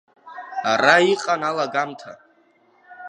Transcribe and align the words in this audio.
Ара 0.71 0.95
иҟан 1.13 1.41
алагамҭа… 1.49 2.11